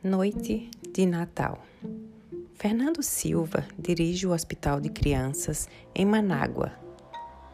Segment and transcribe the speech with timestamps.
[0.00, 1.58] Noite de Natal.
[2.54, 6.72] Fernando Silva dirige o Hospital de Crianças em Manágua.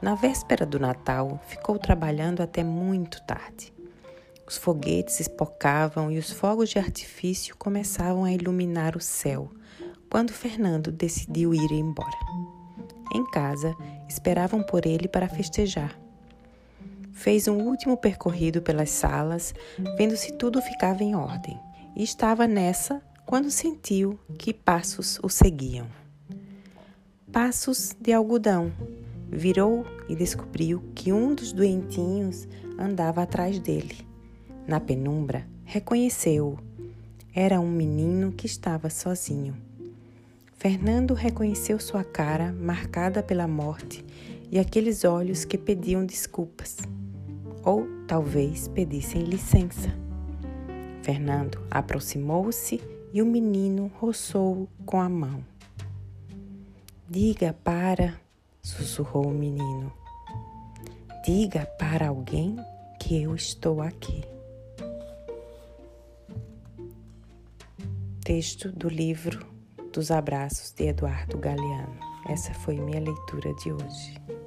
[0.03, 3.73] Na véspera do Natal, ficou trabalhando até muito tarde.
[4.47, 9.51] Os foguetes espocavam e os fogos de artifício começavam a iluminar o céu
[10.11, 12.19] quando Fernando decidiu ir embora.
[13.15, 13.75] Em casa,
[14.07, 15.99] esperavam por ele para festejar.
[17.11, 19.55] Fez um último percorrido pelas salas,
[19.97, 21.59] vendo se tudo ficava em ordem
[21.97, 25.87] e estava nessa quando sentiu que passos o seguiam.
[27.33, 28.73] Passos de algodão.
[29.29, 32.47] Virou e descobriu que um dos doentinhos
[32.79, 34.07] andava atrás dele.
[34.67, 36.59] Na penumbra, reconheceu-o.
[37.35, 39.57] Era um menino que estava sozinho.
[40.53, 44.05] Fernando reconheceu sua cara marcada pela morte
[44.51, 46.79] e aqueles olhos que pediam desculpas,
[47.65, 50.04] ou talvez pedissem licença.
[51.05, 52.81] Fernando aproximou-se
[53.13, 55.45] e o menino roçou com a mão.
[57.07, 58.19] Diga para,
[58.63, 59.93] sussurrou o menino.
[61.23, 62.57] Diga para alguém
[62.99, 64.25] que eu estou aqui.
[68.25, 69.47] Texto do livro
[69.93, 71.99] dos Abraços de Eduardo Galeano.
[72.31, 74.44] Essa foi minha leitura de hoje.